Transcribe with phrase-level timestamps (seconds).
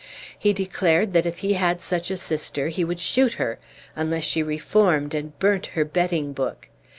[0.39, 3.59] He declared that if he had such a sister he would shoot her,
[3.95, 6.69] unless she reformed and burnt her betting book.